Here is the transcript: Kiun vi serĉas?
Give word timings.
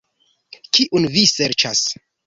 Kiun 0.79 1.07
vi 1.19 1.27
serĉas? 1.37 1.89